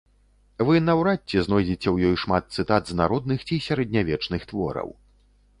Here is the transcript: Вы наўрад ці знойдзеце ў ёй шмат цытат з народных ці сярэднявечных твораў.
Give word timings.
Вы 0.67 0.79
наўрад 0.85 1.21
ці 1.33 1.43
знойдзеце 1.49 1.77
ў 1.91 1.97
ёй 2.13 2.19
шмат 2.23 2.43
цытат 2.61 2.83
з 2.93 2.99
народных 3.03 3.47
ці 3.47 3.63
сярэднявечных 3.67 4.41
твораў. 4.55 4.89